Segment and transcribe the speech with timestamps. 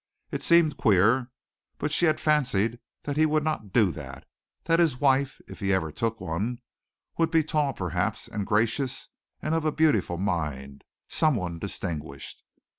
[0.31, 1.29] It seemed queer,
[1.77, 4.25] but she had fancied that he would not do that
[4.63, 6.57] that his wife, if he ever took one,
[7.19, 9.09] would be tall perhaps, and gracious,
[9.43, 12.41] and of a beautiful mind someone distinguished.